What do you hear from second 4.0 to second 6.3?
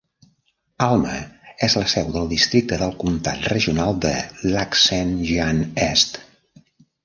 de Lac-Saint-Jean-Est.